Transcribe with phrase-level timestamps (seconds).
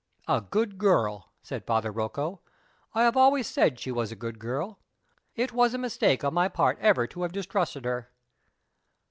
[0.27, 2.41] "A good girl!" said Father Rocco.
[2.95, 4.79] "I always said she was a good girl.
[5.35, 8.09] It was a mistake on my part ever to have distrusted her."